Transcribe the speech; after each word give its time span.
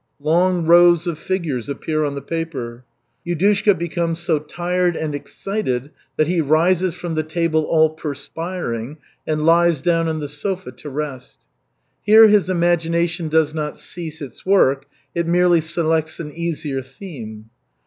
Long 0.19 0.65
rows 0.65 1.05
of 1.05 1.19
figures 1.19 1.69
appear 1.69 2.03
on 2.03 2.15
the 2.15 2.23
paper. 2.23 2.83
Yudushka 3.23 3.77
becomes 3.77 4.19
so 4.19 4.39
tired 4.39 4.95
and 4.95 5.13
excited 5.13 5.91
that 6.17 6.25
he 6.25 6.41
rises 6.41 6.95
from 6.95 7.13
the 7.13 7.21
table 7.21 7.65
all 7.65 7.91
perspiring 7.91 8.97
and 9.27 9.45
lies 9.45 9.79
down 9.83 10.07
on 10.07 10.19
the 10.19 10.27
sofa 10.27 10.71
to 10.71 10.89
rest. 10.89 11.37
Here 12.01 12.27
his 12.29 12.49
imagination 12.49 13.27
does 13.27 13.53
not 13.53 13.77
cease 13.77 14.23
its 14.23 14.43
work, 14.43 14.87
it 15.13 15.27
merely 15.27 15.61
selects 15.61 16.19
an 16.19 16.33
easier 16.33 16.81
theme. 16.81 17.51